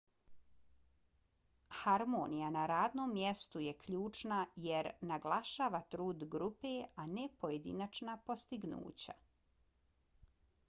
[1.79, 6.71] harmonija na radnom mjestu je ključna jer naglašava trud grupe
[7.03, 9.15] a ne pojedinačna postignuća